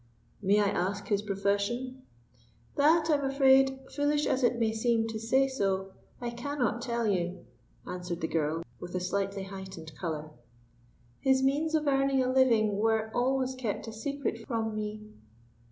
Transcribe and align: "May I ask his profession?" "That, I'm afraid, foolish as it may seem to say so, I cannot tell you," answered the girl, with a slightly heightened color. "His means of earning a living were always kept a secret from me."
"May 0.41 0.59
I 0.59 0.69
ask 0.69 1.09
his 1.09 1.21
profession?" 1.21 2.01
"That, 2.75 3.07
I'm 3.11 3.23
afraid, 3.23 3.81
foolish 3.91 4.25
as 4.25 4.41
it 4.43 4.57
may 4.57 4.73
seem 4.73 5.07
to 5.09 5.19
say 5.19 5.47
so, 5.47 5.91
I 6.19 6.31
cannot 6.31 6.81
tell 6.81 7.05
you," 7.05 7.45
answered 7.85 8.21
the 8.21 8.27
girl, 8.27 8.63
with 8.79 8.95
a 8.95 8.99
slightly 8.99 9.43
heightened 9.43 9.93
color. 9.95 10.31
"His 11.19 11.43
means 11.43 11.75
of 11.75 11.85
earning 11.85 12.23
a 12.23 12.33
living 12.33 12.77
were 12.79 13.11
always 13.13 13.53
kept 13.53 13.87
a 13.89 13.93
secret 13.93 14.47
from 14.47 14.73
me." 14.73 15.03